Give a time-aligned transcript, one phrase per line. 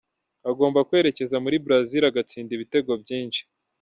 [0.49, 3.41] Agomba kwerekeza muri Brazil agatsinda ibitego byinshi.